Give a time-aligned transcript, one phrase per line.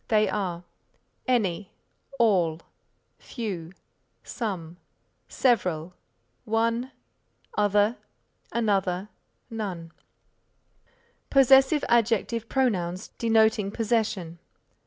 [0.07, 0.63] They are
[1.27, 1.71] any,
[2.17, 2.59] all,
[3.19, 3.71] few,
[4.23, 4.77] some,
[5.27, 5.93] several,
[6.43, 6.91] one,
[7.55, 7.97] other,
[8.51, 9.09] another,
[9.51, 9.91] none.
[11.29, 14.39] Possessive Adjective Pronouns denoting possession.